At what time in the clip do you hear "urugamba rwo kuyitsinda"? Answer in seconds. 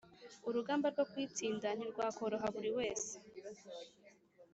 0.47-1.67